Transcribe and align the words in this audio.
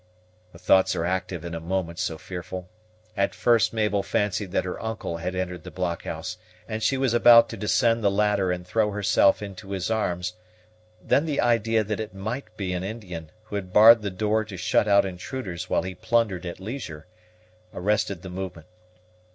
The 0.51 0.57
thoughts 0.57 0.95
are 0.95 1.05
active 1.05 1.45
in 1.45 1.53
a 1.53 1.59
moment 1.59 1.99
so 1.99 2.17
fearful. 2.17 2.67
At 3.15 3.35
first 3.35 3.71
Mabel 3.71 4.01
fancied 4.01 4.49
that 4.51 4.63
her 4.65 4.81
uncle 4.81 5.17
had 5.17 5.35
entered 5.35 5.63
the 5.63 5.69
blockhouse, 5.69 6.37
and 6.67 6.81
she 6.81 6.97
was 6.97 7.13
about 7.13 7.49
to 7.49 7.55
descend 7.57 8.03
the 8.03 8.09
ladder 8.09 8.51
and 8.51 8.65
throw 8.65 8.89
herself 8.89 9.43
into 9.43 9.73
his 9.73 9.91
arms; 9.91 10.33
then 11.03 11.27
the 11.27 11.39
idea 11.39 11.83
that 11.83 11.99
it 11.99 12.15
might 12.15 12.57
be 12.57 12.73
an 12.73 12.83
Indian, 12.83 13.29
who 13.43 13.55
had 13.55 13.71
barred 13.71 14.01
the 14.01 14.09
door 14.09 14.43
to 14.45 14.57
shut 14.57 14.87
out 14.87 15.05
intruders 15.05 15.69
while 15.69 15.83
he 15.83 15.93
plundered 15.93 16.47
at 16.47 16.59
leisure, 16.59 17.05
arrested 17.71 18.23
the 18.23 18.29
movement. 18.31 18.65